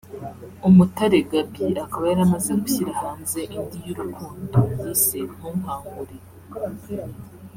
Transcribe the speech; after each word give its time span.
Umutare 0.69 1.17
Gaby 1.29 1.65
akaba 1.85 2.05
yaramaze 2.11 2.51
gushyira 2.61 2.91
hanze 3.01 3.39
indi 3.57 3.77
y’urukundo 3.87 4.57
yise’ 4.79 5.19
Ntunkangure’ 5.35 6.15